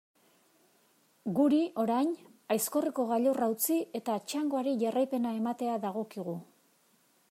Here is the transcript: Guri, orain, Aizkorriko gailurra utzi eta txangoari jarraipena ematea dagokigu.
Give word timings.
Guri, 1.39 1.59
orain, 1.83 2.09
Aizkorriko 2.57 3.07
gailurra 3.13 3.51
utzi 3.55 3.79
eta 4.01 4.19
txangoari 4.33 4.75
jarraipena 4.85 5.39
ematea 5.43 5.79
dagokigu. 5.89 6.41